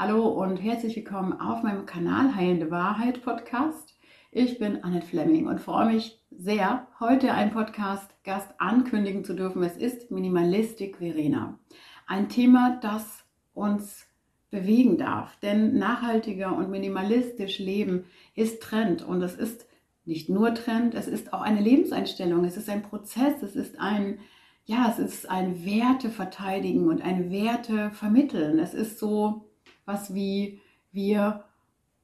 [0.00, 3.98] Hallo und herzlich willkommen auf meinem Kanal Heilende Wahrheit Podcast.
[4.32, 9.62] Ich bin Annette Fleming und freue mich sehr, heute einen Podcast-Gast ankündigen zu dürfen.
[9.62, 11.58] Es ist Minimalistik Verena.
[12.06, 14.06] Ein Thema, das uns
[14.48, 15.38] bewegen darf.
[15.40, 19.66] Denn nachhaltiger und minimalistisch leben ist Trend und es ist
[20.06, 24.18] nicht nur Trend, es ist auch eine Lebenseinstellung, es ist ein Prozess, es ist ein,
[24.64, 28.58] ja, es ist ein Werte verteidigen und ein Werte vermitteln.
[28.58, 29.44] Es ist so
[29.90, 30.60] was wie
[30.92, 31.44] wir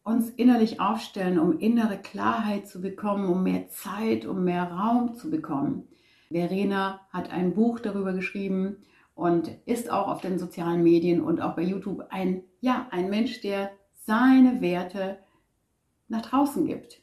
[0.02, 5.30] uns innerlich aufstellen, um innere Klarheit zu bekommen, um mehr Zeit, um mehr Raum zu
[5.30, 5.88] bekommen.
[6.30, 8.76] Verena hat ein Buch darüber geschrieben
[9.14, 13.40] und ist auch auf den sozialen Medien und auch bei YouTube ein, ja, ein Mensch,
[13.40, 13.70] der
[14.04, 15.18] seine Werte
[16.08, 17.00] nach draußen gibt.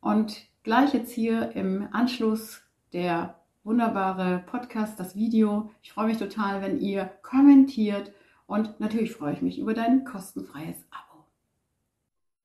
[0.00, 5.70] Und gleich jetzt hier im Anschluss der wunderbare Podcast, das Video.
[5.82, 8.12] Ich freue mich total, wenn ihr kommentiert
[8.48, 11.26] und natürlich freue ich mich über dein kostenfreies Abo.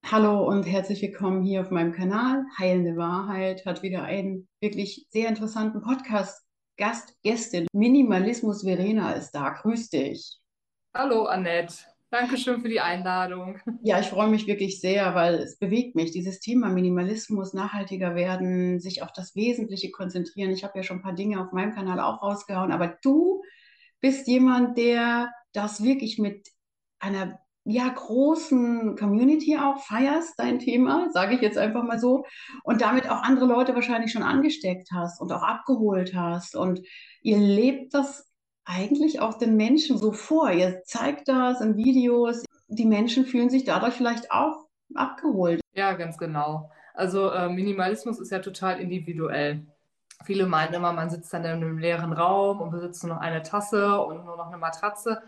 [0.04, 2.44] Hallo und herzlich willkommen hier auf meinem Kanal.
[2.60, 6.46] Heilende Wahrheit hat wieder einen wirklich sehr interessanten Podcast.
[6.76, 9.52] Gast, Gästin, Minimalismus Verena ist da.
[9.52, 10.40] Grüß dich.
[10.94, 11.76] Hallo Annette.
[12.12, 13.60] Dankeschön für die Einladung.
[13.82, 16.12] Ja, ich freue mich wirklich sehr, weil es bewegt mich.
[16.12, 20.52] Dieses Thema Minimalismus, nachhaltiger werden, sich auf das Wesentliche konzentrieren.
[20.52, 23.42] Ich habe ja schon ein paar Dinge auf meinem Kanal auch rausgehauen, aber du
[24.02, 26.50] bist jemand, der das wirklich mit
[27.00, 32.26] einer ja, großen Community auch feierst, dein Thema, sage ich jetzt einfach mal so,
[32.64, 36.56] und damit auch andere Leute wahrscheinlich schon angesteckt hast und auch abgeholt hast.
[36.56, 36.82] Und
[37.22, 38.30] ihr lebt das
[38.66, 40.52] eigentlich auch den Menschen so vor.
[40.52, 42.44] Ihr zeigt das in Videos.
[42.68, 45.62] Die Menschen fühlen sich dadurch vielleicht auch abgeholt.
[45.74, 46.70] Ja, ganz genau.
[46.94, 49.66] Also äh, Minimalismus ist ja total individuell.
[50.26, 53.42] Viele meinen immer, man sitzt dann in einem leeren Raum und besitzt nur noch eine
[53.42, 55.22] Tasse und nur noch eine Matratze.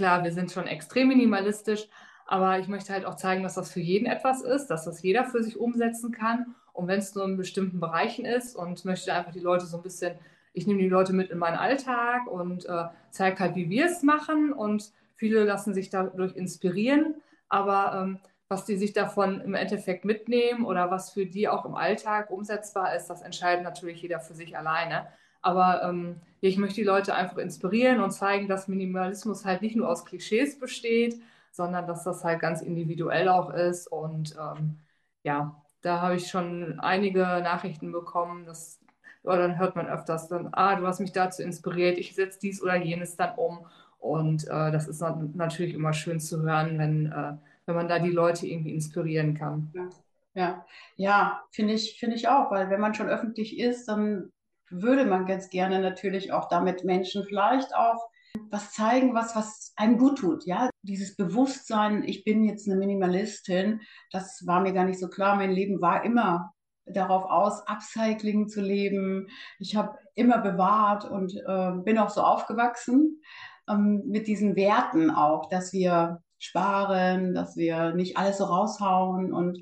[0.00, 1.86] Klar, wir sind schon extrem minimalistisch,
[2.26, 5.26] aber ich möchte halt auch zeigen, dass das für jeden etwas ist, dass das jeder
[5.26, 6.54] für sich umsetzen kann.
[6.72, 9.82] Und wenn es nur in bestimmten Bereichen ist und möchte einfach die Leute so ein
[9.82, 10.14] bisschen
[10.54, 14.02] ich nehme die Leute mit in meinen Alltag und äh, zeige halt, wie wir es
[14.02, 14.54] machen.
[14.54, 17.16] Und viele lassen sich dadurch inspirieren.
[17.50, 21.74] Aber ähm, was die sich davon im Endeffekt mitnehmen oder was für die auch im
[21.74, 25.08] Alltag umsetzbar ist, das entscheidet natürlich jeder für sich alleine.
[25.42, 29.88] Aber ähm, ich möchte die Leute einfach inspirieren und zeigen, dass Minimalismus halt nicht nur
[29.88, 31.20] aus Klischees besteht,
[31.50, 33.86] sondern dass das halt ganz individuell auch ist.
[33.86, 34.78] Und ähm,
[35.22, 38.80] ja, da habe ich schon einige Nachrichten bekommen, dass
[39.22, 42.62] oder dann hört man öfters dann, ah, du hast mich dazu inspiriert, ich setze dies
[42.62, 43.66] oder jenes dann um.
[43.98, 45.02] Und äh, das ist
[45.34, 47.34] natürlich immer schön zu hören, wenn, äh,
[47.66, 49.70] wenn man da die Leute irgendwie inspirieren kann.
[49.74, 49.88] Ja,
[50.32, 54.32] ja, ja finde ich, finde ich auch, weil wenn man schon öffentlich ist, dann
[54.70, 58.08] würde man ganz gerne natürlich auch damit Menschen vielleicht auch
[58.50, 60.44] was zeigen, was, was einem gut tut.
[60.46, 63.80] Ja, dieses Bewusstsein, ich bin jetzt eine Minimalistin,
[64.12, 65.36] das war mir gar nicht so klar.
[65.36, 66.52] Mein Leben war immer
[66.86, 69.26] darauf aus, Upcycling zu leben.
[69.58, 73.20] Ich habe immer bewahrt und äh, bin auch so aufgewachsen
[73.68, 79.58] ähm, mit diesen Werten auch, dass wir sparen, dass wir nicht alles so raushauen und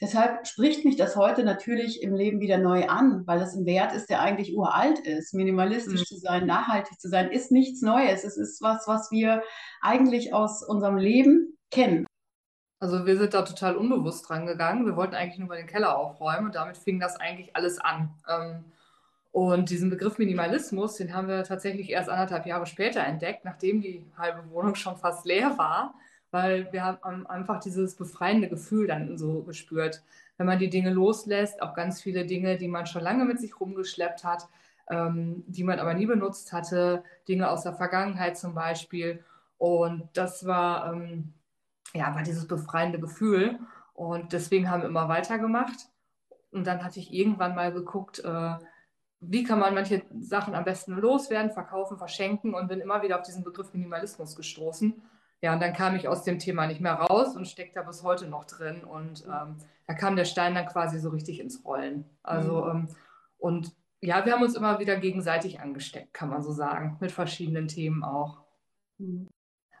[0.00, 3.92] Deshalb spricht mich das heute natürlich im Leben wieder neu an, weil das ein Wert
[3.92, 5.34] ist, der eigentlich uralt ist.
[5.34, 6.04] Minimalistisch mhm.
[6.04, 8.22] zu sein, nachhaltig zu sein, ist nichts Neues.
[8.22, 9.42] Es ist was, was wir
[9.80, 12.06] eigentlich aus unserem Leben kennen.
[12.80, 14.86] Also wir sind da total unbewusst dran gegangen.
[14.86, 18.14] Wir wollten eigentlich nur mal den Keller aufräumen und damit fing das eigentlich alles an.
[18.28, 18.64] Ähm,
[19.32, 24.06] und diesen Begriff Minimalismus, den haben wir tatsächlich erst anderthalb Jahre später entdeckt, nachdem die
[24.16, 25.94] halbe Wohnung schon fast leer war,
[26.30, 30.02] weil wir haben einfach dieses befreiende Gefühl dann so gespürt.
[30.36, 33.58] Wenn man die Dinge loslässt, auch ganz viele Dinge, die man schon lange mit sich
[33.60, 34.48] rumgeschleppt hat,
[34.90, 39.24] ähm, die man aber nie benutzt hatte, Dinge aus der Vergangenheit zum Beispiel.
[39.58, 41.32] Und das war ähm,
[41.94, 43.58] ja, war dieses befreiende Gefühl.
[43.94, 45.88] Und deswegen haben wir immer weitergemacht.
[46.50, 48.54] Und dann hatte ich irgendwann mal geguckt, äh,
[49.20, 53.26] wie kann man manche Sachen am besten loswerden, verkaufen, verschenken und bin immer wieder auf
[53.26, 55.02] diesen Begriff Minimalismus gestoßen.
[55.40, 58.02] Ja, und dann kam ich aus dem Thema nicht mehr raus und steckt da bis
[58.02, 58.82] heute noch drin.
[58.82, 59.56] Und ähm,
[59.86, 62.04] da kam der Stein dann quasi so richtig ins Rollen.
[62.22, 62.70] Also, mhm.
[62.70, 62.88] ähm,
[63.38, 67.68] und ja, wir haben uns immer wieder gegenseitig angesteckt, kann man so sagen, mit verschiedenen
[67.68, 68.42] Themen auch.
[68.98, 69.28] Mhm.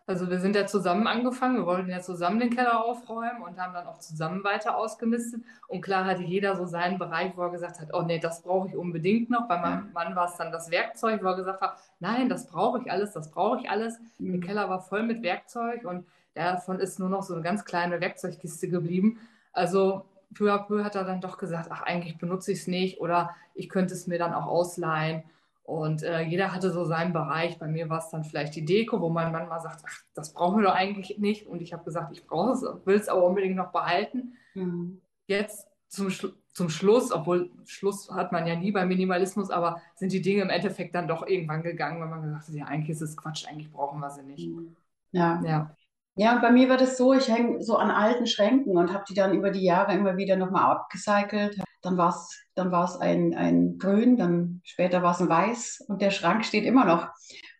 [0.08, 3.74] Also wir sind ja zusammen angefangen, wir wollten ja zusammen den Keller aufräumen und haben
[3.74, 5.42] dann auch zusammen weiter ausgemistet.
[5.66, 8.68] Und klar hatte jeder so seinen Bereich, wo er gesagt hat, oh nee, das brauche
[8.68, 9.46] ich unbedingt noch.
[9.48, 12.80] Bei meinem Mann war es dann das Werkzeug, wo er gesagt hat, nein, das brauche
[12.80, 13.98] ich alles, das brauche ich alles.
[14.18, 14.32] Mhm.
[14.32, 18.00] Der Keller war voll mit Werkzeug und davon ist nur noch so eine ganz kleine
[18.00, 19.18] Werkzeugkiste geblieben.
[19.52, 23.02] Also peu à peu hat er dann doch gesagt, ach, eigentlich benutze ich es nicht
[23.02, 25.22] oder ich könnte es mir dann auch ausleihen.
[25.68, 27.58] Und äh, jeder hatte so seinen Bereich.
[27.58, 30.60] Bei mir war es dann vielleicht die Deko, wo man manchmal sagt, ach, das brauchen
[30.60, 31.46] wir doch eigentlich nicht.
[31.46, 34.32] Und ich habe gesagt, ich brauche es, will es aber unbedingt noch behalten.
[34.54, 35.02] Mhm.
[35.26, 36.10] Jetzt zum,
[36.54, 40.48] zum Schluss, obwohl Schluss hat man ja nie beim Minimalismus, aber sind die Dinge im
[40.48, 43.70] Endeffekt dann doch irgendwann gegangen, weil man gesagt hat, ja, eigentlich ist es Quatsch, eigentlich
[43.70, 44.48] brauchen wir sie nicht.
[44.48, 44.74] Mhm.
[45.12, 45.42] Ja.
[45.44, 45.76] ja.
[46.14, 49.04] Ja, und bei mir war das so, ich hänge so an alten Schränken und habe
[49.06, 51.60] die dann über die Jahre immer wieder nochmal abgecycelt.
[51.82, 56.02] Dann war es dann war's ein, ein Grün, dann später war es ein Weiß und
[56.02, 57.08] der Schrank steht immer noch.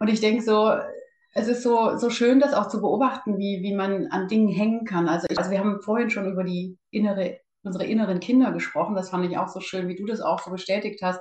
[0.01, 0.73] Und ich denke so,
[1.35, 4.85] es ist so, so schön, das auch zu beobachten, wie, wie man an Dingen hängen
[4.85, 5.09] kann.
[5.09, 8.97] Also, ich, also wir haben vorhin schon über die innere, unsere inneren Kinder gesprochen.
[8.97, 11.21] Das fand ich auch so schön, wie du das auch so bestätigt hast,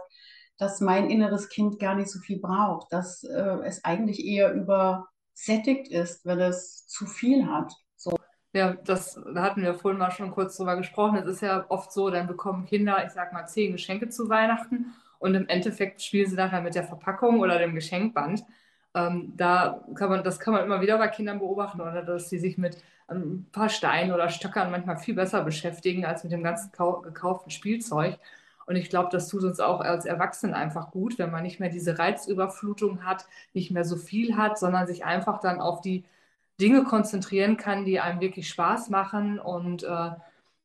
[0.58, 5.92] dass mein inneres Kind gar nicht so viel braucht, dass äh, es eigentlich eher übersättigt
[5.92, 7.72] ist, wenn es zu viel hat.
[8.58, 11.18] Ja, das da hatten wir vorhin mal schon kurz drüber gesprochen.
[11.18, 14.96] Es ist ja oft so, dann bekommen Kinder, ich sag mal, zehn Geschenke zu Weihnachten
[15.20, 18.44] und im Endeffekt spielen sie nachher mit der Verpackung oder dem Geschenkband.
[18.96, 22.40] Ähm, da kann man, das kann man immer wieder bei Kindern beobachten oder dass sie
[22.40, 22.78] sich mit
[23.08, 26.72] ein paar Steinen oder Stöckern manchmal viel besser beschäftigen als mit dem ganzen
[27.04, 28.18] gekauften Spielzeug.
[28.66, 31.70] Und ich glaube, das tut uns auch als Erwachsenen einfach gut, wenn man nicht mehr
[31.70, 36.06] diese Reizüberflutung hat, nicht mehr so viel hat, sondern sich einfach dann auf die
[36.60, 40.12] Dinge konzentrieren kann, die einem wirklich Spaß machen und äh,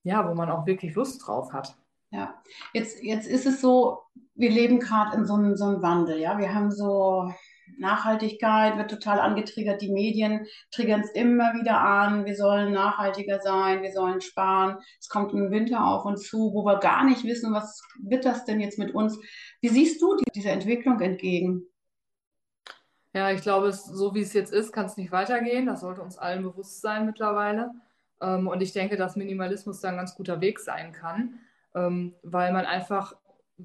[0.05, 1.77] ja, wo man auch wirklich Lust drauf hat.
[2.11, 2.35] Ja,
[2.73, 4.01] jetzt, jetzt ist es so,
[4.35, 6.39] wir leben gerade in so einem, so Wandel, ja.
[6.39, 7.33] Wir haben so
[7.79, 9.83] Nachhaltigkeit wird total angetriggert.
[9.83, 12.25] Die Medien triggern es immer wieder an.
[12.25, 14.79] Wir sollen nachhaltiger sein, wir sollen sparen.
[15.01, 18.45] Es kommt ein Winter auf uns zu, wo wir gar nicht wissen, was wird das
[18.45, 19.19] denn jetzt mit uns?
[19.61, 21.67] Wie siehst du diese Entwicklung entgegen?
[23.15, 25.67] Ja, ich glaube, so wie es jetzt ist, kann es nicht weitergehen.
[25.67, 27.71] Das sollte uns allen bewusst sein mittlerweile.
[28.21, 31.39] Ähm, und ich denke, dass Minimalismus da ein ganz guter Weg sein kann,
[31.75, 33.15] ähm, weil man einfach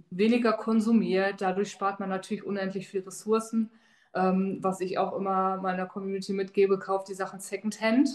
[0.10, 1.42] weniger konsumiert.
[1.42, 3.72] Dadurch spart man natürlich unendlich viel Ressourcen.
[4.14, 8.10] Ähm, was ich auch immer meiner Community mitgebe, kauft die Sachen Secondhand.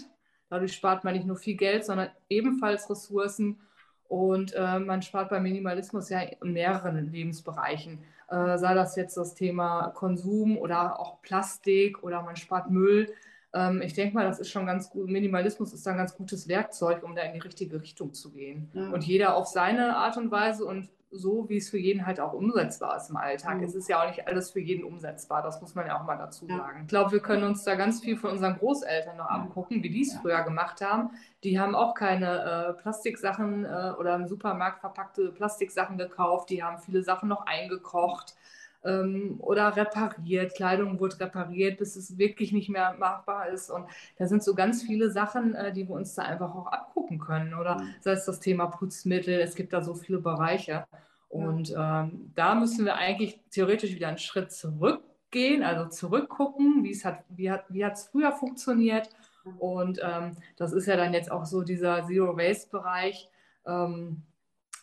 [0.49, 3.59] Dadurch spart man nicht nur viel Geld, sondern ebenfalls Ressourcen.
[4.07, 8.03] Und äh, man spart beim Minimalismus ja in mehreren Lebensbereichen.
[8.33, 13.13] Äh, sei das jetzt das Thema Konsum oder auch Plastik oder man spart Müll.
[13.53, 15.07] Ähm, ich denke mal, das ist schon ganz gut.
[15.07, 18.71] Minimalismus ist ein ganz gutes Werkzeug, um da in die richtige Richtung zu gehen.
[18.73, 18.89] Ja.
[18.89, 22.33] Und jeder auf seine Art und Weise und so, wie es für jeden halt auch
[22.33, 23.57] umsetzbar ist im Alltag.
[23.57, 23.63] Mhm.
[23.63, 26.17] Es ist ja auch nicht alles für jeden umsetzbar, das muss man ja auch mal
[26.17, 26.57] dazu ja.
[26.57, 26.81] sagen.
[26.81, 30.01] Ich glaube, wir können uns da ganz viel von unseren Großeltern noch angucken, wie die
[30.01, 30.19] es ja.
[30.21, 31.11] früher gemacht haben.
[31.43, 36.79] Die haben auch keine äh, Plastiksachen äh, oder im Supermarkt verpackte Plastiksachen gekauft, die haben
[36.79, 38.35] viele Sachen noch eingekocht
[38.85, 40.55] ähm, oder repariert.
[40.55, 43.69] Kleidung wurde repariert, bis es wirklich nicht mehr machbar ist.
[43.69, 43.85] Und
[44.17, 47.53] da sind so ganz viele Sachen, äh, die wir uns da einfach auch abgucken können.
[47.53, 47.95] Oder mhm.
[48.01, 50.85] sei es das Thema Putzmittel, es gibt da so viele Bereiche.
[51.29, 57.03] Und ähm, da müssen wir eigentlich theoretisch wieder einen Schritt zurückgehen, also zurückgucken, wie es
[57.05, 59.09] hat, wie hat, wie hat es früher funktioniert.
[59.43, 59.57] Mhm.
[59.57, 63.29] Und ähm, das ist ja dann jetzt auch so dieser Zero-Waste-Bereich,
[63.65, 64.23] ähm,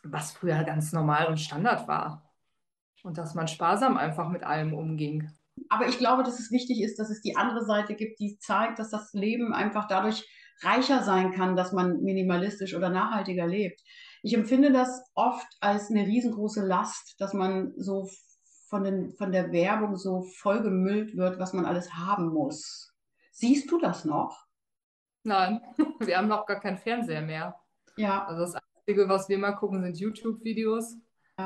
[0.02, 2.29] was früher ganz normal und Standard war.
[3.02, 5.30] Und dass man sparsam einfach mit allem umging.
[5.68, 8.78] Aber ich glaube, dass es wichtig ist, dass es die andere Seite gibt, die zeigt,
[8.78, 10.28] dass das Leben einfach dadurch
[10.62, 13.80] reicher sein kann, dass man minimalistisch oder nachhaltiger lebt.
[14.22, 18.08] Ich empfinde das oft als eine riesengroße Last, dass man so
[18.68, 22.94] von, den, von der Werbung so vollgemüllt wird, was man alles haben muss.
[23.32, 24.46] Siehst du das noch?
[25.22, 25.60] Nein,
[26.00, 27.56] wir haben noch gar keinen Fernseher mehr.
[27.96, 28.26] Ja.
[28.26, 30.96] Also das Einzige, was wir mal gucken, sind YouTube-Videos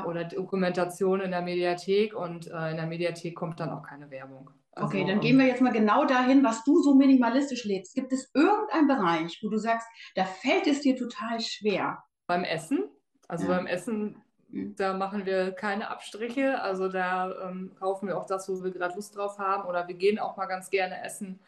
[0.03, 4.49] oder Dokumentation in der Mediathek und äh, in der Mediathek kommt dann auch keine Werbung.
[4.75, 7.95] Also, okay, dann gehen wir jetzt mal genau dahin, was du so minimalistisch lebst.
[7.95, 12.03] Gibt es irgendeinen Bereich, wo du sagst, da fällt es dir total schwer?
[12.27, 12.83] Beim Essen.
[13.27, 13.55] Also ja.
[13.55, 14.75] beim Essen, mhm.
[14.75, 16.61] da machen wir keine Abstriche.
[16.61, 19.67] Also da ähm, kaufen wir auch das, wo wir gerade Lust drauf haben.
[19.67, 21.39] Oder wir gehen auch mal ganz gerne essen.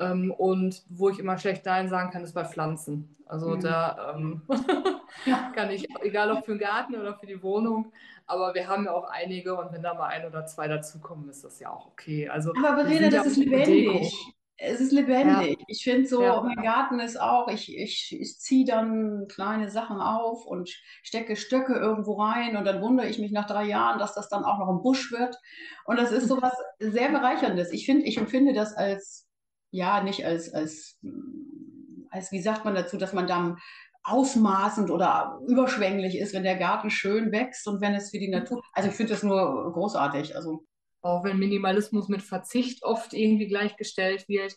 [0.00, 3.16] Ähm, und wo ich immer schlecht Nein sagen kann, ist bei Pflanzen.
[3.26, 3.60] Also mhm.
[3.60, 4.42] da ähm,
[5.54, 7.92] kann ich, egal ob für den Garten oder für die Wohnung,
[8.26, 11.44] aber wir haben ja auch einige und wenn da mal ein oder zwei dazukommen, ist
[11.44, 12.28] das ja auch okay.
[12.28, 14.12] Also, aber Verena, das ist lebendig.
[14.62, 15.58] Es ist lebendig.
[15.58, 15.64] Ja.
[15.68, 16.42] Ich finde so, ja.
[16.42, 20.68] mein Garten ist auch, ich, ich, ich ziehe dann kleine Sachen auf und
[21.02, 24.44] stecke Stöcke irgendwo rein und dann wundere ich mich nach drei Jahren, dass das dann
[24.44, 25.38] auch noch ein Busch wird.
[25.86, 27.72] Und das ist so was sehr Bereicherndes.
[27.72, 29.29] Ich finde, ich empfinde das als,
[29.70, 30.98] ja, nicht als, als,
[32.10, 33.58] als, wie sagt man dazu, dass man dann
[34.02, 38.62] ausmaßend oder überschwänglich ist, wenn der Garten schön wächst und wenn es für die Natur.
[38.72, 40.36] Also ich finde das nur großartig.
[40.36, 40.64] Also
[41.02, 44.56] auch wenn Minimalismus mit Verzicht oft irgendwie gleichgestellt wird,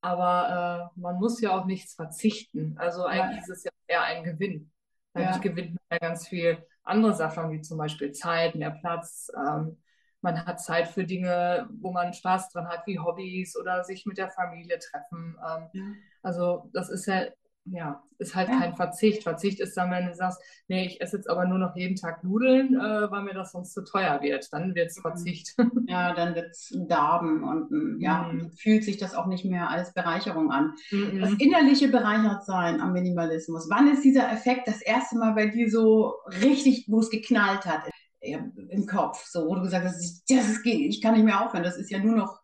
[0.00, 2.76] aber äh, man muss ja auch nichts verzichten.
[2.78, 3.42] Also eigentlich ja.
[3.42, 4.70] ist es ja eher ein Gewinn.
[5.12, 5.42] Dadurch ja.
[5.42, 9.78] gewinnt man ja ganz viel andere Sachen, wie zum Beispiel Zeit, mehr Platz, ähm,
[10.24, 14.18] man hat Zeit für Dinge, wo man Spaß dran hat, wie Hobbys oder sich mit
[14.18, 15.36] der Familie treffen.
[15.46, 15.96] Ähm.
[16.22, 17.26] Also das ist ja,
[17.66, 18.58] ja, ist halt ja.
[18.58, 19.22] kein Verzicht.
[19.22, 22.24] Verzicht ist dann, wenn du sagst, nee, ich esse jetzt aber nur noch jeden Tag
[22.24, 24.50] Nudeln, äh, weil mir das sonst zu teuer wird.
[24.52, 25.02] Dann wird es mhm.
[25.02, 25.54] Verzicht.
[25.86, 28.50] Ja, dann wird es ein Darben und ja, mhm.
[28.52, 30.72] fühlt sich das auch nicht mehr als Bereicherung an.
[30.90, 31.20] Mhm.
[31.20, 33.68] Das innerliche Bereichertsein am Minimalismus.
[33.68, 37.82] Wann ist dieser Effekt das erste Mal bei dir so richtig, wo es geknallt hat?
[38.24, 41.76] Im Kopf, so, wo du gesagt hast, das ist, ich kann nicht mehr aufhören, das
[41.76, 42.40] ist ja nur noch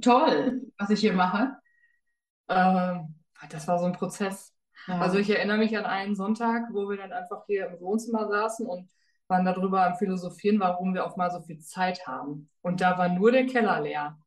[0.00, 1.56] toll, was ich hier mache.
[2.48, 3.14] Ähm,
[3.50, 4.54] das war so ein Prozess.
[4.86, 4.98] Ja.
[4.98, 8.66] Also ich erinnere mich an einen Sonntag, wo wir dann einfach hier im Wohnzimmer saßen
[8.66, 8.90] und
[9.28, 12.50] waren darüber am Philosophieren, warum wir auch mal so viel Zeit haben.
[12.60, 14.18] Und da war nur der Keller leer.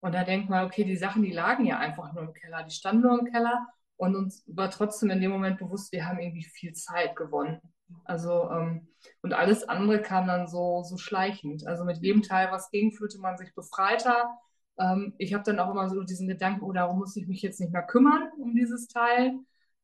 [0.00, 2.70] Und da denkt man, okay, die Sachen, die lagen ja einfach nur im Keller, die
[2.70, 6.44] standen nur im Keller und uns war trotzdem in dem Moment bewusst, wir haben irgendwie
[6.44, 7.60] viel Zeit gewonnen.
[8.04, 8.88] Also, ähm,
[9.22, 11.66] und alles andere kam dann so, so schleichend.
[11.66, 14.28] Also mit jedem Teil, was ging, fühlte man sich befreiter.
[14.78, 17.60] Ähm, ich habe dann auch immer so diesen Gedanken, oh, darum muss ich mich jetzt
[17.60, 19.34] nicht mehr kümmern um dieses Teil.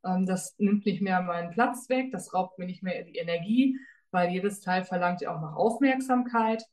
[0.05, 3.79] Ähm, das nimmt nicht mehr meinen Platz weg, das raubt mir nicht mehr die Energie,
[4.11, 6.65] weil jedes Teil verlangt ja auch noch Aufmerksamkeit.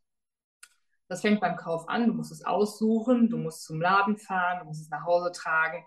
[1.08, 4.66] Das fängt beim Kauf an, du musst es aussuchen, du musst zum Laden fahren, du
[4.66, 5.84] musst es nach Hause tragen,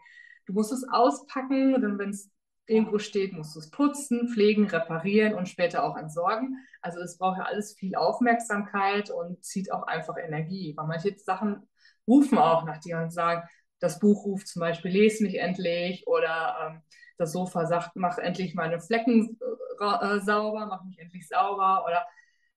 [0.46, 2.30] du musst es auspacken, dann wenn es
[2.66, 6.56] irgendwo steht, musst du es putzen, pflegen, reparieren und später auch entsorgen.
[6.80, 10.74] Also es braucht ja alles viel Aufmerksamkeit und zieht auch einfach Energie.
[10.76, 11.68] Weil manche Sachen
[12.06, 13.42] rufen auch nach dir und sagen,
[13.80, 16.82] das Buch ruft zum Beispiel, lese mich endlich oder ähm,
[17.18, 19.38] das Sofa sagt, mach endlich meine Flecken
[19.80, 22.06] äh, sauber, mach mich endlich sauber oder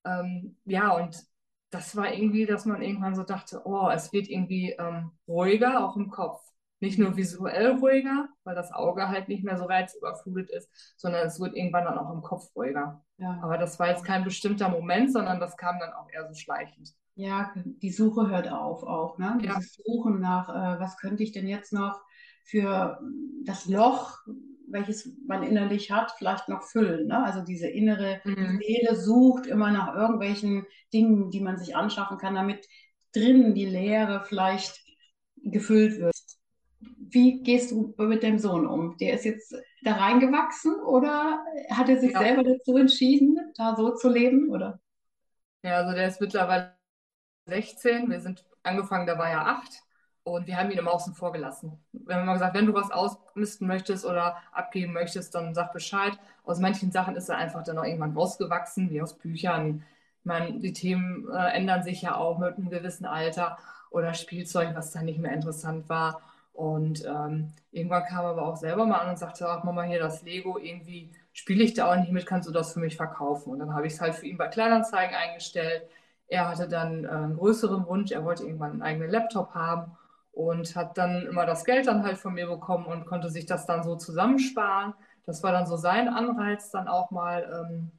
[0.05, 1.17] ähm, ja und
[1.71, 5.97] das war irgendwie, dass man irgendwann so dachte, oh, es wird irgendwie ähm, ruhiger auch
[5.97, 6.41] im Kopf
[6.79, 11.39] nicht nur visuell ruhiger, weil das Auge halt nicht mehr so reizüberflutet ist, sondern es
[11.39, 13.03] wird irgendwann dann auch im Kopf ruhiger.
[13.17, 13.39] Ja.
[13.41, 16.93] Aber das war jetzt kein bestimmter Moment, sondern das kam dann auch eher so schleichend.
[17.15, 19.37] Ja, die Suche hört auf auch, ne?
[19.41, 19.55] Ja.
[19.55, 22.01] Dieses Suchen nach, äh, was könnte ich denn jetzt noch
[22.43, 22.99] für
[23.45, 24.17] das Loch,
[24.67, 27.07] welches man innerlich hat, vielleicht noch füllen.
[27.07, 27.23] Ne?
[27.23, 28.59] Also diese innere mhm.
[28.59, 32.67] Seele sucht immer nach irgendwelchen Dingen, die man sich anschaffen kann, damit
[33.13, 34.83] drinnen die Leere vielleicht
[35.37, 36.14] gefüllt wird
[37.09, 38.97] wie gehst du mit dem Sohn um?
[38.97, 42.19] Der ist jetzt da reingewachsen oder hat er sich ja.
[42.19, 44.49] selber dazu entschieden, da so zu leben?
[44.49, 44.79] Oder?
[45.63, 46.75] Ja, also der ist mittlerweile
[47.47, 48.09] 16.
[48.09, 49.83] Wir sind angefangen, da war er 8.
[50.23, 51.79] Und wir haben ihn im Außen vorgelassen.
[51.91, 56.17] Wir haben immer gesagt, wenn du was ausmisten möchtest oder abgeben möchtest, dann sag Bescheid.
[56.43, 59.83] Aus manchen Sachen ist er einfach dann auch irgendwann rausgewachsen, wie aus Büchern.
[60.23, 63.59] Meine, die Themen äh, ändern sich ja auch mit einem gewissen Alter
[63.91, 66.21] oder Spielzeug, was dann nicht mehr interessant war.
[66.55, 69.99] Und ähm, irgendwann kam er aber auch selber mal an und sagte, ach Mama, hier
[69.99, 73.51] das Lego, irgendwie spiele ich da auch nicht mit, kannst du das für mich verkaufen?
[73.51, 75.83] Und dann habe ich es halt für ihn bei Kleinanzeigen eingestellt.
[76.27, 79.97] Er hatte dann äh, einen größeren Wunsch, er wollte irgendwann einen eigenen Laptop haben
[80.31, 83.65] und hat dann immer das Geld dann halt von mir bekommen und konnte sich das
[83.65, 84.93] dann so zusammensparen.
[85.25, 87.91] Das war dann so sein Anreiz, dann auch mal ähm,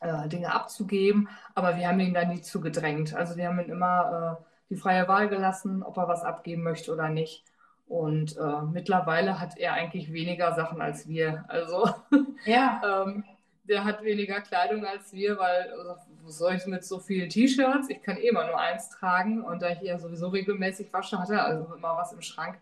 [0.00, 1.28] äh, Dinge abzugeben.
[1.56, 3.14] Aber wir haben ihn da nie zugedrängt.
[3.14, 6.92] Also wir haben ihn immer äh, die freie Wahl gelassen, ob er was abgeben möchte
[6.92, 7.44] oder nicht.
[7.92, 11.44] Und äh, mittlerweile hat er eigentlich weniger Sachen als wir.
[11.48, 11.90] Also
[12.46, 12.80] ja.
[12.82, 13.22] ähm,
[13.64, 17.90] der hat weniger Kleidung als wir, weil also, was soll ich mit so vielen T-Shirts?
[17.90, 21.28] Ich kann eh immer nur eins tragen und da ich ja sowieso regelmäßig wasche, hat
[21.28, 22.56] er also immer was im Schrank.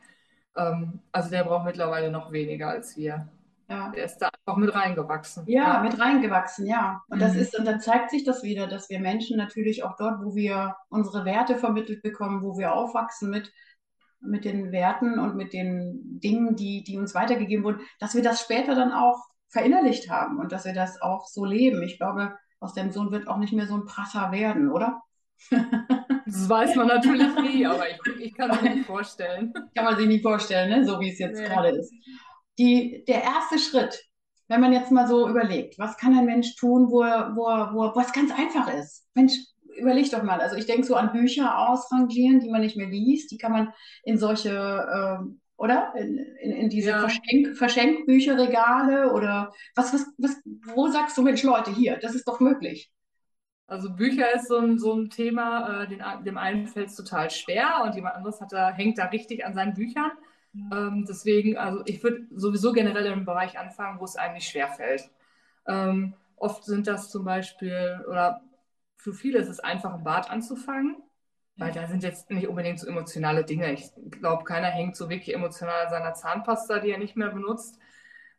[0.57, 3.29] Ähm, also der braucht mittlerweile noch weniger als wir.
[3.69, 3.91] Ja.
[3.91, 5.45] Der ist da einfach mit reingewachsen.
[5.47, 5.81] Ja, ja.
[5.81, 7.05] mit reingewachsen, ja.
[7.09, 7.21] Und mhm.
[7.21, 10.35] das ist, und dann zeigt sich das wieder, dass wir Menschen natürlich auch dort, wo
[10.35, 13.53] wir unsere Werte vermittelt bekommen, wo wir aufwachsen mit,
[14.21, 18.41] mit den Werten und mit den Dingen, die, die uns weitergegeben wurden, dass wir das
[18.41, 21.83] später dann auch verinnerlicht haben und dass wir das auch so leben.
[21.83, 25.03] Ich glaube, aus dem Sohn wird auch nicht mehr so ein Prasser werden, oder?
[26.27, 29.53] Das weiß man natürlich nie, aber ich, ich kann es mir nicht vorstellen.
[29.75, 30.85] Kann man sich nicht vorstellen, ne?
[30.85, 31.49] so wie es jetzt nee.
[31.49, 31.93] gerade ist.
[32.59, 33.99] Die, der erste Schritt,
[34.49, 37.73] wenn man jetzt mal so überlegt, was kann ein Mensch tun, wo er, wo er,
[37.73, 39.07] wo er, was ganz einfach ist?
[39.15, 39.33] Mensch,
[39.81, 40.41] überleg doch mal.
[40.41, 43.31] Also ich denke so an Bücher ausrangieren, die man nicht mehr liest.
[43.31, 43.73] Die kann man
[44.05, 45.25] in solche, äh,
[45.57, 45.93] oder?
[45.97, 47.01] In, in, in diese ja.
[47.01, 50.41] Verschenk Verschenkbücherregale oder was, was, was,
[50.75, 52.91] wo sagst du, Mensch, Leute, hier, das ist doch möglich.
[53.67, 57.31] Also Bücher ist so ein, so ein Thema, äh, den, dem einen fällt es total
[57.31, 60.11] schwer und jemand anderes da, hängt da richtig an seinen Büchern.
[60.73, 65.09] Ähm, deswegen, also ich würde sowieso generell im Bereich anfangen, wo es eigentlich schwer fällt.
[65.67, 68.41] Ähm, oft sind das zum Beispiel, oder
[69.03, 70.97] für viele ist es einfach, ein Bad anzufangen,
[71.57, 73.73] weil da sind jetzt nicht unbedingt so emotionale Dinge.
[73.73, 77.79] Ich glaube, keiner hängt so wirklich emotional an seiner Zahnpasta, die er nicht mehr benutzt.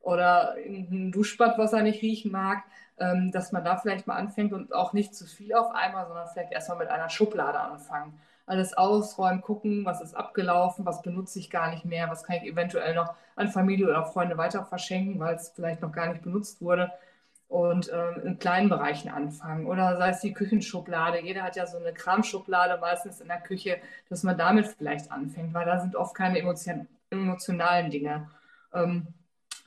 [0.02, 2.64] oder ein Duschbad, was er nicht riechen mag,
[3.00, 6.28] ähm, dass man da vielleicht mal anfängt und auch nicht zu viel auf einmal, sondern
[6.28, 8.20] vielleicht erstmal mit einer Schublade anfangen.
[8.48, 12.44] Alles ausräumen, gucken, was ist abgelaufen, was benutze ich gar nicht mehr, was kann ich
[12.44, 16.62] eventuell noch an Familie oder Freunde weiter verschenken, weil es vielleicht noch gar nicht benutzt
[16.62, 16.92] wurde
[17.52, 19.66] und ähm, in kleinen Bereichen anfangen.
[19.68, 21.22] Oder sei es die Küchenschublade.
[21.22, 25.54] Jeder hat ja so eine Kramschublade meistens in der Küche, dass man damit vielleicht anfängt,
[25.54, 28.30] weil da sind oft keine emotion emotionalen Dinge.
[28.74, 29.08] Ähm,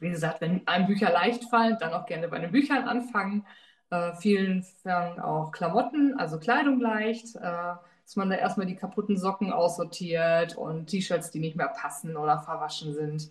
[0.01, 3.45] wie gesagt, wenn einem Bücher leicht fallen, dann auch gerne bei den Büchern anfangen.
[3.91, 9.19] Äh, vielen fangen auch Klamotten, also Kleidung leicht, äh, dass man da erstmal die kaputten
[9.19, 13.29] Socken aussortiert und T-Shirts, die nicht mehr passen oder verwaschen sind.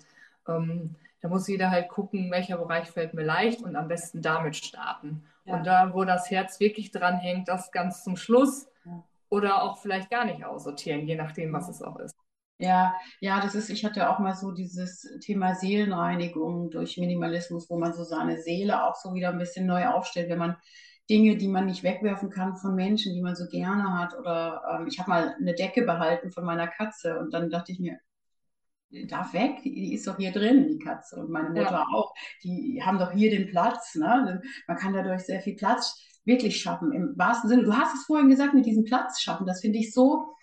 [0.48, 4.58] Ähm, da muss jeder halt gucken, welcher Bereich fällt mir leicht und am besten damit
[4.58, 5.24] starten.
[5.46, 5.56] Ja.
[5.56, 9.04] Und da, wo das Herz wirklich dran hängt, das ganz zum Schluss ja.
[9.30, 12.16] oder auch vielleicht gar nicht aussortieren, je nachdem, was es auch ist.
[12.60, 17.78] Ja, ja, das ist, ich hatte auch mal so dieses Thema Seelenreinigung durch Minimalismus, wo
[17.78, 20.56] man so seine Seele auch so wieder ein bisschen neu aufstellt, wenn man
[21.10, 24.18] Dinge, die man nicht wegwerfen kann von Menschen, die man so gerne hat.
[24.18, 27.80] Oder ähm, ich habe mal eine Decke behalten von meiner Katze und dann dachte ich
[27.80, 28.00] mir,
[29.08, 31.86] darf weg, die ist doch hier drin, die Katze und meine Mutter ja.
[31.94, 32.14] auch.
[32.44, 33.96] Die haben doch hier den Platz.
[33.96, 34.42] Ne?
[34.68, 37.64] Man kann dadurch sehr viel Platz wirklich schaffen, im wahrsten Sinne.
[37.64, 40.34] Du hast es vorhin gesagt mit diesem Platz schaffen, das finde ich so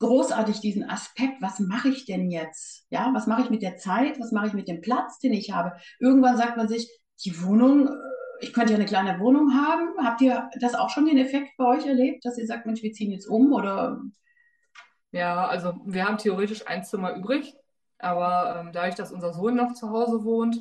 [0.00, 2.86] großartig, diesen Aspekt, was mache ich denn jetzt?
[2.90, 4.18] Ja, was mache ich mit der Zeit?
[4.18, 5.72] Was mache ich mit dem Platz, den ich habe?
[6.00, 6.90] Irgendwann sagt man sich,
[7.24, 7.90] die Wohnung, äh,
[8.40, 9.90] ich könnte ja eine kleine Wohnung haben.
[10.02, 12.92] Habt ihr das auch schon den Effekt bei euch erlebt, dass ihr sagt, Mensch, wir
[12.92, 14.00] ziehen jetzt um oder
[15.12, 17.56] ja, also wir haben theoretisch ein Zimmer übrig,
[17.98, 20.58] aber ähm, dadurch, dass unser Sohn noch zu Hause wohnt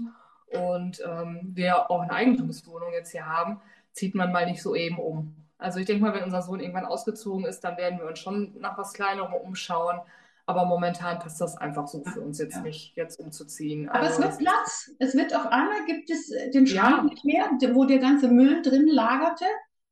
[0.47, 4.97] und ähm, wir auch eine Eigentumswohnung jetzt hier haben, zieht man mal nicht so eben
[4.97, 5.35] um.
[5.57, 8.55] Also ich denke mal, wenn unser Sohn irgendwann ausgezogen ist, dann werden wir uns schon
[8.59, 9.99] nach was Kleinerem umschauen.
[10.45, 12.61] Aber momentan passt das einfach so für uns jetzt ja.
[12.61, 13.87] nicht, jetzt umzuziehen.
[13.87, 14.91] Aber also, es wird Platz.
[14.97, 17.03] Es wird auf einmal gibt es den Schrank ja.
[17.03, 19.45] nicht mehr, wo der ganze Müll drin lagerte.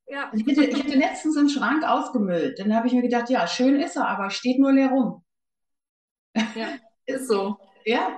[0.07, 0.31] Ja.
[0.33, 2.59] Ich hätte, ich hätte letztens einen Schrank ausgemüllt.
[2.59, 5.23] Dann habe ich mir gedacht, ja, schön ist er, aber steht nur leer rum.
[6.55, 6.69] Ja,
[7.05, 7.57] ist so.
[7.85, 8.17] Ja.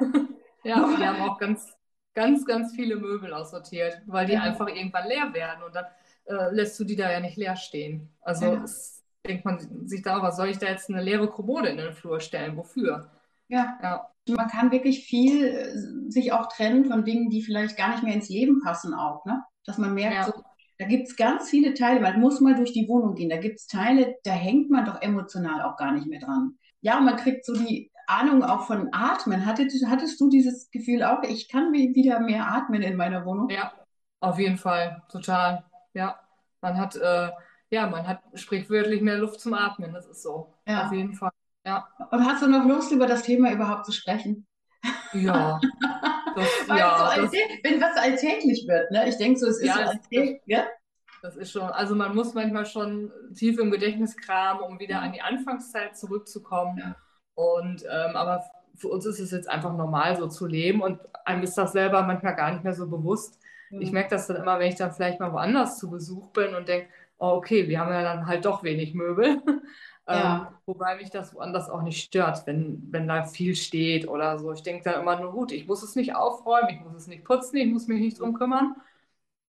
[0.63, 1.74] Ja, wir haben auch ganz,
[2.13, 4.41] ganz, ganz viele Möbel aussortiert, weil die ja.
[4.41, 5.86] einfach irgendwann leer werden und dann
[6.25, 8.10] äh, lässt du die da ja nicht leer stehen.
[8.21, 8.63] Also ja.
[8.63, 11.93] es, denkt man sich da, was soll ich da jetzt eine leere Kommode in den
[11.93, 12.56] Flur stellen?
[12.58, 13.12] Wofür?
[13.47, 13.78] Ja.
[13.82, 14.10] ja.
[14.28, 18.13] Man kann wirklich viel äh, sich auch trennen von Dingen, die vielleicht gar nicht mehr
[18.13, 19.43] ins Leben passen auch, ne?
[19.65, 20.25] Dass man merkt, ja.
[20.25, 20.43] so,
[20.80, 23.30] da gibt es ganz viele Teile, man muss mal durch die Wohnung gehen.
[23.30, 26.58] Da gibt es Teile, da hängt man doch emotional auch gar nicht mehr dran.
[26.80, 29.46] Ja, und man kriegt so die Ahnung auch von Atmen.
[29.46, 33.50] Hattest, hattest du dieses Gefühl auch, ich kann wieder mehr atmen in meiner Wohnung?
[33.50, 33.74] Ja,
[34.22, 35.65] auf jeden Fall, total.
[35.94, 36.18] Ja,
[36.62, 37.30] man hat, äh,
[37.70, 39.94] ja, man hat sprichwörtlich mehr Luft zum Atmen.
[39.94, 40.54] Das ist so.
[40.65, 40.86] Ja.
[40.86, 41.32] Auf jeden Fall.
[41.65, 41.89] Ja.
[42.10, 44.48] Und hast du noch Lust, über das Thema überhaupt zu sprechen?
[45.12, 45.60] Ja.
[46.36, 47.32] Das, ja, so das,
[47.63, 49.10] wenn was alltäglich wird, ne?
[49.10, 50.65] Ich denke so, es ist ja, so alltäglich, ja?
[51.22, 55.12] Das ist schon, also man muss manchmal schon tief im Gedächtnis kramen, um wieder an
[55.12, 56.78] die Anfangszeit zurückzukommen.
[56.78, 56.96] Ja.
[57.36, 58.44] Und ähm, aber
[58.76, 62.04] für uns ist es jetzt einfach normal, so zu leben und einem ist das selber
[62.04, 63.39] manchmal gar nicht mehr so bewusst.
[63.70, 63.82] Mhm.
[63.82, 66.68] Ich merke das dann immer, wenn ich dann vielleicht mal woanders zu Besuch bin und
[66.68, 66.88] denke,
[67.18, 69.42] oh, okay, wir haben ja dann halt doch wenig Möbel.
[70.10, 70.50] Ja.
[70.50, 74.52] Ähm, wobei mich das woanders auch nicht stört, wenn, wenn da viel steht oder so.
[74.52, 77.24] Ich denke dann immer nur, gut, ich muss es nicht aufräumen, ich muss es nicht
[77.24, 78.76] putzen, ich muss mich nicht drum kümmern.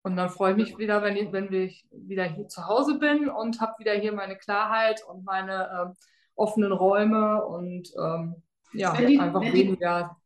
[0.03, 3.29] Und dann freue ich mich wieder, wenn ich, wenn ich wieder hier zu Hause bin
[3.29, 5.95] und habe wieder hier meine Klarheit und meine ähm,
[6.35, 8.35] offenen Räume und ähm,
[8.73, 10.17] ja, die, einfach weniger.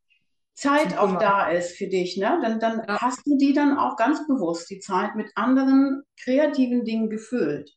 [0.54, 2.40] Zeit auch da ist für dich, ne?
[2.42, 3.02] Dann, dann ja.
[3.02, 7.76] hast du die dann auch ganz bewusst, die Zeit mit anderen kreativen Dingen gefüllt.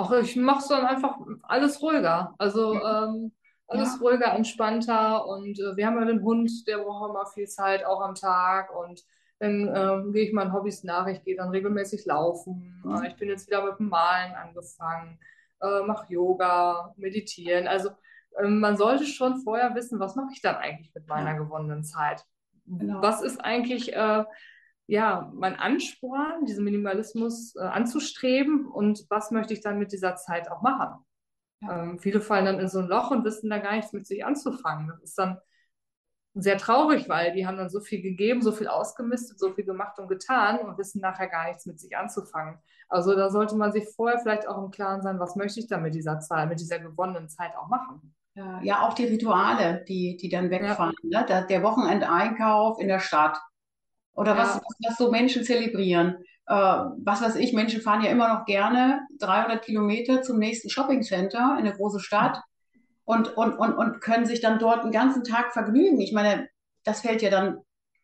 [0.00, 2.34] Ach, ich mache es dann einfach alles ruhiger.
[2.38, 3.32] Also ähm,
[3.66, 4.00] alles ja.
[4.00, 5.26] ruhiger, entspannter.
[5.26, 8.74] Und äh, wir haben ja den Hund, der braucht immer viel Zeit, auch am Tag.
[8.74, 9.04] Und
[9.38, 11.06] dann äh, gehe ich meinen Hobbys nach.
[11.06, 12.80] Ich gehe dann regelmäßig laufen.
[12.82, 12.94] Mhm.
[12.94, 15.18] Äh, ich bin jetzt wieder mit dem Malen angefangen.
[15.60, 17.68] Äh, mache Yoga, meditieren.
[17.68, 17.90] Also
[18.38, 22.24] ähm, man sollte schon vorher wissen, was mache ich dann eigentlich mit meiner gewonnenen Zeit?
[22.66, 23.02] Genau.
[23.02, 24.24] Was ist eigentlich äh,
[24.90, 30.50] ja, mein Ansporn, diesen Minimalismus äh, anzustreben und was möchte ich dann mit dieser Zeit
[30.50, 31.04] auch machen.
[31.62, 31.84] Ja.
[31.84, 34.24] Ähm, viele fallen dann in so ein Loch und wissen da gar nichts mit sich
[34.24, 34.88] anzufangen.
[34.88, 35.38] Das ist dann
[36.34, 39.96] sehr traurig, weil die haben dann so viel gegeben, so viel ausgemistet, so viel gemacht
[40.00, 42.58] und getan und wissen nachher gar nichts mit sich anzufangen.
[42.88, 45.82] Also da sollte man sich vorher vielleicht auch im Klaren sein, was möchte ich dann
[45.82, 48.12] mit dieser Zeit, mit dieser gewonnenen Zeit auch machen.
[48.34, 50.94] Ja, ja auch die Rituale, die, die dann wegfallen.
[51.04, 51.22] Ja.
[51.22, 51.46] Ne?
[51.48, 53.38] Der Wochenendeinkauf in der Stadt
[54.14, 54.60] oder was, ja.
[54.88, 56.24] was so Menschen zelebrieren.
[56.46, 61.56] Äh, was weiß ich, Menschen fahren ja immer noch gerne 300 Kilometer zum nächsten Shoppingcenter
[61.58, 62.40] in eine große Stadt
[63.04, 66.00] und, und, und, und können sich dann dort einen ganzen Tag vergnügen.
[66.00, 66.48] Ich meine,
[66.84, 67.58] das fällt ja dann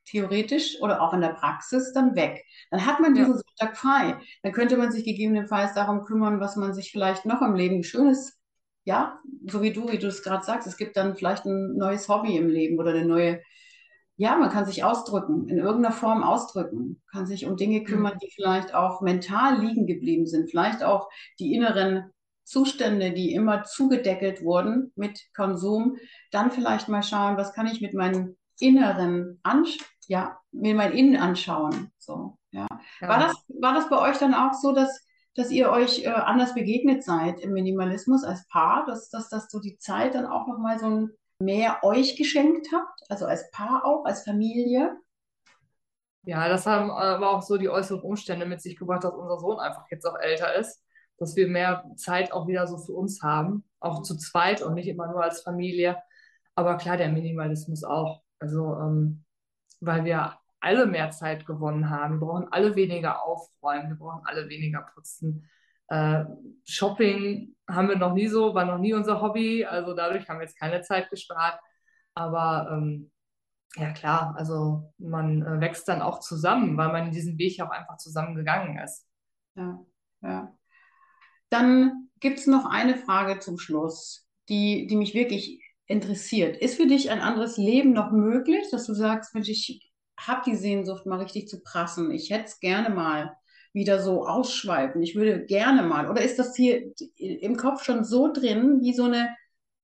[0.05, 2.45] theoretisch oder auch in der Praxis dann weg.
[2.71, 3.41] Dann hat man diesen Ja.
[3.59, 4.17] Sonntag frei.
[4.43, 8.39] Dann könnte man sich gegebenenfalls darum kümmern, was man sich vielleicht noch im Leben Schönes,
[8.85, 9.19] ja,
[9.51, 12.37] so wie du, wie du es gerade sagst, es gibt dann vielleicht ein neues Hobby
[12.37, 13.43] im Leben oder eine neue,
[14.17, 18.19] ja, man kann sich ausdrücken, in irgendeiner Form ausdrücken, kann sich um Dinge kümmern, Mhm.
[18.23, 22.11] die vielleicht auch mental liegen geblieben sind, vielleicht auch die inneren
[22.45, 25.97] Zustände, die immer zugedeckelt wurden mit Konsum,
[26.31, 31.17] dann vielleicht mal schauen, was kann ich mit meinen inneren Ansch ja, mir mein Innen
[31.17, 31.91] anschauen.
[31.99, 32.67] So, ja.
[33.01, 33.27] War Ja.
[33.27, 37.03] das, war das bei euch dann auch so, dass, dass ihr euch äh, anders begegnet
[37.03, 40.87] seid im Minimalismus als Paar, dass, dass, dass du die Zeit dann auch nochmal so
[40.87, 44.97] ein mehr euch geschenkt habt, also als Paar auch, als Familie?
[46.23, 49.61] Ja, das haben aber auch so die äußeren Umstände mit sich gebracht, dass unser Sohn
[49.61, 50.83] einfach jetzt auch älter ist,
[51.19, 54.89] dass wir mehr Zeit auch wieder so für uns haben, auch zu zweit und nicht
[54.89, 55.97] immer nur als Familie.
[56.57, 58.23] Aber klar, der Minimalismus auch.
[58.39, 59.25] Also, ähm,
[59.81, 62.21] weil wir alle mehr Zeit gewonnen haben.
[62.21, 65.49] Wir brauchen alle weniger aufräumen, wir brauchen alle weniger putzen.
[65.89, 66.25] Äh,
[66.65, 69.65] Shopping haben wir noch nie so, war noch nie unser Hobby.
[69.65, 71.59] Also dadurch haben wir jetzt keine Zeit gespart.
[72.15, 73.11] Aber ähm,
[73.77, 77.99] ja, klar, also man äh, wächst dann auch zusammen, weil man diesen Weg auch einfach
[77.99, 79.07] zusammen gegangen ist.
[79.55, 79.79] Ja,
[80.23, 80.57] ja.
[81.51, 86.57] Dann gibt es noch eine Frage zum Schluss, die, die mich wirklich interessiert.
[86.57, 90.57] Ist für dich ein anderes Leben noch möglich, dass du sagst, Mensch, ich habe die
[90.57, 92.11] Sehnsucht, mal richtig zu prassen.
[92.11, 93.37] Ich hätte es gerne mal
[93.77, 95.03] wieder so ausschweifen.
[95.03, 96.11] Ich würde gerne mal.
[96.11, 99.31] Oder ist das hier im Kopf schon so drin, wie so eine,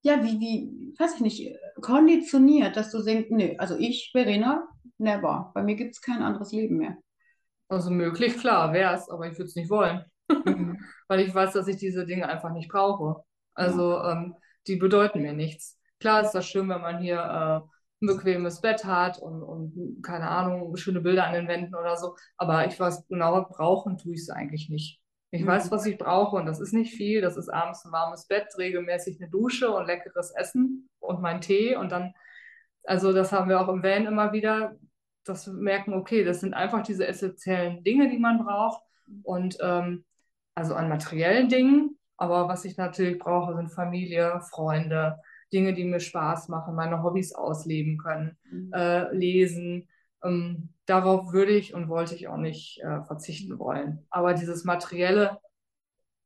[0.03, 5.53] ja, wie, wie, weiß ich nicht, konditioniert, dass du denkst, nee, also ich, Verena, never.
[5.55, 6.99] Bei mir gibt es kein anderes Leben mehr.
[7.69, 10.05] Also möglich, klar, wäre es, aber ich würde es nicht wollen,
[10.47, 10.79] Mhm.
[11.09, 13.25] weil ich weiß, dass ich diese Dinge einfach nicht brauche.
[13.61, 14.35] Ja, Also ähm,
[14.67, 15.79] die bedeuten mir nichts.
[16.01, 17.69] Klar ist das schön, wenn man hier äh,
[18.03, 22.17] ein bequemes Bett hat und, und keine Ahnung, schöne Bilder an den Wänden oder so,
[22.37, 25.01] aber ich weiß genau, brauchen tue ich es eigentlich nicht.
[25.31, 25.71] Ich weiß, mhm.
[25.71, 27.23] was ich brauche und das ist nicht viel.
[27.23, 31.77] Das ist abends ein warmes Bett, regelmäßig eine Dusche und leckeres Essen und mein Tee
[31.77, 32.13] und dann
[32.85, 34.77] Also das haben wir auch im Van immer wieder,
[35.25, 38.83] dass wir merken, okay, das sind einfach diese essentiellen Dinge, die man braucht.
[39.23, 40.05] Und ähm,
[40.55, 45.19] also an materiellen Dingen, aber was ich natürlich brauche, sind Familie, Freunde,
[45.53, 48.73] Dinge, die mir Spaß machen, meine Hobbys ausleben können, Mhm.
[48.73, 49.89] äh, lesen.
[50.25, 54.07] Ähm, darauf würde ich und wollte ich auch nicht äh, verzichten wollen.
[54.11, 55.39] Aber dieses Materielle,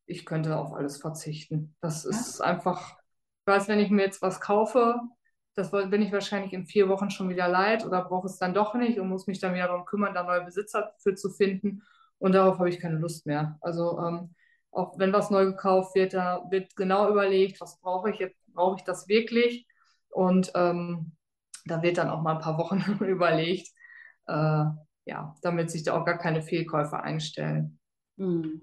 [0.07, 1.75] ich könnte auf alles verzichten.
[1.81, 2.99] Das Ja, ist einfach,
[3.41, 5.01] ich weiß, wenn ich mir jetzt was kaufe,
[5.55, 8.75] das bin ich wahrscheinlich in vier Wochen schon wieder leid oder brauche es dann doch
[8.75, 11.83] nicht und muss mich dann wieder darum kümmern, da neue Besitzer für zu finden.
[12.19, 13.59] Und darauf habe ich keine Lust mehr.
[13.63, 14.35] Also ähm,
[14.71, 18.79] auch wenn was neu gekauft wird, da wird genau überlegt, was brauche ich jetzt, brauche
[18.79, 19.69] ich das wirklich?
[20.11, 21.17] Und ähm,
[21.67, 23.69] da wird dann auch mal ein paar Wochen überlegt,
[24.29, 24.65] äh,
[25.07, 27.79] ja, damit sich da auch gar keine Fehlkäufe einstellen.
[28.17, 28.61] Mhm.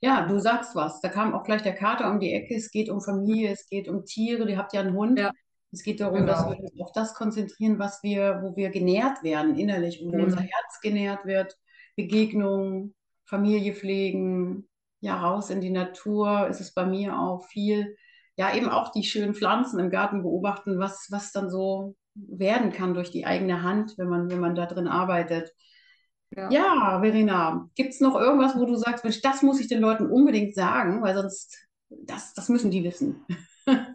[0.00, 1.00] Ja, du sagst was.
[1.00, 2.54] Da kam auch gleich der Kater um die Ecke.
[2.56, 4.48] Es geht um Familie, es geht um Tiere.
[4.50, 5.18] Ihr habt ja einen Hund.
[5.18, 5.30] Ja,
[5.72, 6.68] Es geht darum, dass wir genau.
[6.70, 10.44] uns auf das konzentrieren, was wir, wo wir genährt werden innerlich und wo unser Mhm.
[10.44, 11.56] Herz genährt wird.
[11.96, 14.68] Begegnung, Familie pflegen,
[15.00, 16.48] ja, raus in die Natur.
[16.48, 17.96] Ist es bei mir auch viel.
[18.38, 22.94] Ja, eben auch die schönen Pflanzen im Garten beobachten, was, was dann so werden kann
[22.94, 25.52] durch die eigene Hand, wenn man, wenn man da drin arbeitet.
[26.30, 26.48] Ja.
[26.48, 30.06] Ja, Verena, gibt es noch irgendwas, wo du sagst, Mensch, das muss ich den Leuten
[30.08, 33.26] unbedingt sagen, weil sonst, das, das müssen die wissen.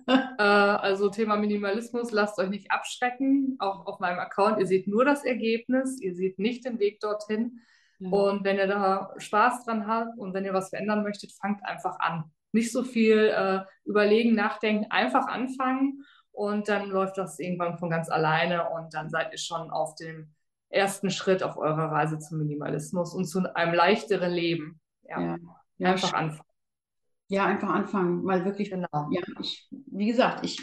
[0.06, 3.56] Äh, also Thema Minimalismus, lasst euch nicht abschrecken.
[3.58, 7.60] Auch auf meinem Account, ihr seht nur das Ergebnis, ihr seht nicht den Weg dorthin.
[7.98, 11.66] Ja, Und wenn ihr da Spaß dran habt und wenn ihr was verändern möchtet, fangt
[11.66, 12.26] einfach an.
[12.54, 18.10] Nicht so viel äh, überlegen, nachdenken, einfach anfangen und dann läuft das irgendwann von ganz
[18.10, 20.34] alleine und dann seid ihr schon auf dem
[20.70, 24.80] ersten Schritt auf eurer Reise zum Minimalismus und zu einem leichteren Leben.
[25.04, 25.38] Ja, ja,
[25.78, 26.50] ja, einfach sch- anfangen.
[27.28, 28.88] ja, einfach anfangen, mal wirklich, Genau.
[29.12, 30.62] ja, ich, wie gesagt, ich,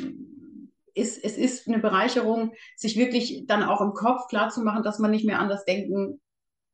[0.94, 5.24] ist, es ist eine Bereicherung, sich wirklich dann auch im Kopf klarzumachen, dass man nicht
[5.24, 6.20] mehr anders denken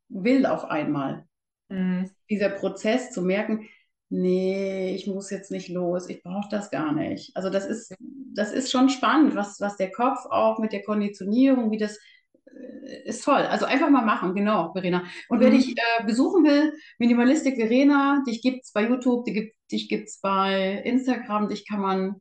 [0.08, 1.26] will auf einmal.
[1.68, 2.10] Mhm.
[2.30, 3.68] Dieser Prozess zu merken,
[4.08, 7.36] nee, ich muss jetzt nicht los, ich brauche das gar nicht.
[7.36, 7.94] Also das ist,
[8.34, 11.98] das ist schon spannend, was, was der Kopf auch mit der Konditionierung, wie das
[12.46, 13.42] äh, ist toll.
[13.42, 15.04] Also einfach mal machen, genau, Verena.
[15.28, 15.74] Und wer dich Mhm.
[15.76, 21.48] äh, besuchen will, Minimalistik Verena, dich gibt's bei YouTube, dich, gibt, dich gibt's bei Instagram,
[21.48, 22.16] dich kann man,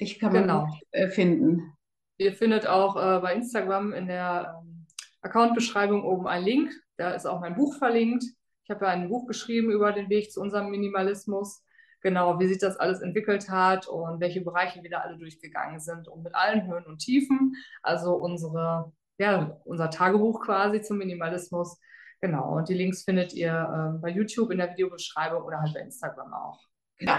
[0.00, 0.66] dich kann man Genau.
[0.92, 1.72] äh, finden.
[2.18, 4.86] Ihr findet auch äh, bei Instagram in der ähm,
[5.22, 6.72] Account-Beschreibung oben einen Link.
[6.96, 8.24] Da ist auch mein Buch verlinkt.
[8.68, 11.64] Ich habe ja ein Buch geschrieben über den Weg zu unserem Minimalismus.
[12.02, 16.06] Genau, wie sich das alles entwickelt hat und welche Bereiche wir da alle durchgegangen sind
[16.06, 17.54] und mit allen Höhen und Tiefen.
[17.82, 21.78] Also unsere ja, unser Tagebuch quasi zum Minimalismus.
[22.20, 25.80] Genau, und die Links findet ihr äh, bei YouTube in der Videobeschreibung oder halt bei
[25.80, 26.60] Instagram auch.
[26.98, 27.16] Genau.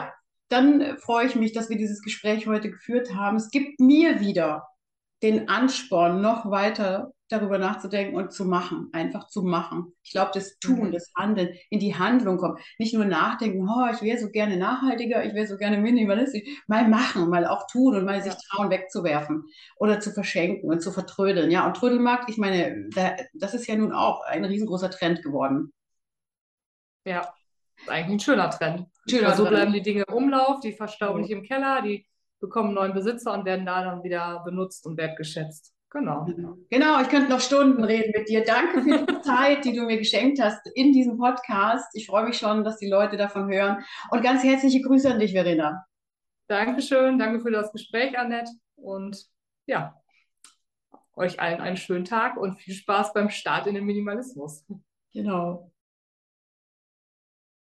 [0.50, 3.38] Dann freue ich mich, dass wir dieses Gespräch heute geführt haben.
[3.38, 4.68] Es gibt mir wieder
[5.22, 9.94] den Ansporn, noch weiter darüber nachzudenken und zu machen, einfach zu machen.
[10.04, 10.92] Ich glaube, das Tun, mhm.
[10.92, 12.58] das Handeln, in die Handlung kommen.
[12.80, 16.42] Nicht nur nachdenken, oh, ich wäre so gerne nachhaltiger, ich wäre so gerne minimalistisch.
[16.68, 19.46] Mal machen, mal auch tun und mal sich trauen, wegzuwerfen
[19.78, 21.52] oder zu verschenken und zu vertrödeln.
[21.52, 22.90] Ja, und Trödelmarkt, ich meine,
[23.34, 25.72] das ist ja nun auch ein riesengroßer Trend geworden.
[27.06, 27.34] Ja,
[27.88, 28.88] eigentlich ein schöner Trend.
[29.08, 32.06] Schöner so bleiben die Dinge im Umlauf, die verstauben nicht im Keller, die
[32.40, 35.74] bekommen neuen Besitzer und werden da dann wieder benutzt und wertgeschätzt.
[35.92, 36.28] Genau.
[36.70, 38.44] Genau, ich könnte noch Stunden reden mit dir.
[38.44, 41.88] Danke für die Zeit, die du mir geschenkt hast in diesem Podcast.
[41.96, 43.84] Ich freue mich schon, dass die Leute davon hören.
[44.12, 45.86] Und ganz herzliche Grüße an dich, Verena.
[46.48, 48.52] Dankeschön, danke für das Gespräch, Annette.
[48.76, 49.26] Und
[49.66, 50.00] ja,
[51.16, 54.66] euch allen einen schönen Tag und viel Spaß beim Start in den Minimalismus.
[55.12, 55.69] Genau.